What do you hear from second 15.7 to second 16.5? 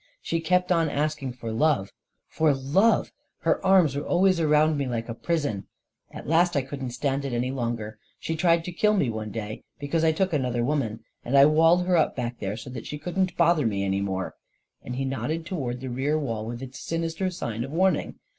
the rear wall,